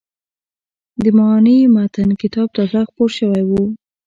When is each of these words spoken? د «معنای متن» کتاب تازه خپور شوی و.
د 1.03 1.05
«معنای 1.17 1.63
متن» 1.75 2.09
کتاب 2.21 2.47
تازه 2.57 2.79
خپور 2.89 3.09
شوی 3.17 3.43
و. 3.45 3.51